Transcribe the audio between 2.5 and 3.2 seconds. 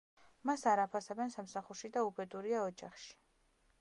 ოჯახში.